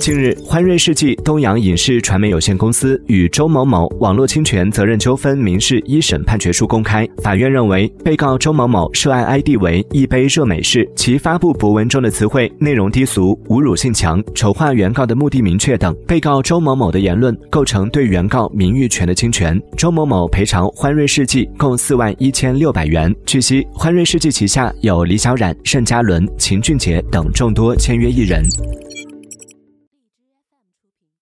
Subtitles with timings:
[0.00, 7.08] 近日，欢瑞世纪东阳影视传媒有限公司与周某某网络侵权责任纠纷民事一审判决书公开。
[7.22, 15.96] 法院认为，被告周某某涉案 ID 为一杯热美式，其发布博文中的词汇内容低俗、侮辱性强、丑化原告的目的明确等。
[16.06, 19.58] 被告周某某的言论构成对原告名誉权的侵权。
[19.74, 23.14] 周某某赔偿欢瑞世纪共四万一千六百元。
[23.24, 28.44] 据悉，欢瑞世纪旗下有李小冉、盛嘉伦、秦俊杰等众多签约艺人。
[30.84, 31.08] 出品。